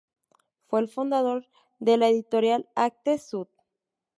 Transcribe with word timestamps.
Fue 0.65 0.79
el 0.79 0.87
fundador 0.87 1.47
de 1.77 1.95
la 1.97 2.07
editorial 2.09 2.67
Actes 2.73 3.21
Sud. 3.29 3.47